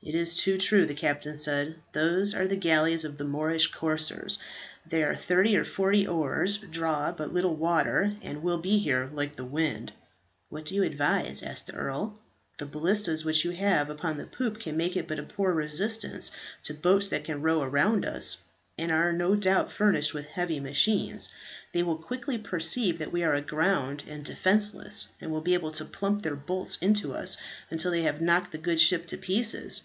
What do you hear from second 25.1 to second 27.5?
and will be able to plump their bolts into us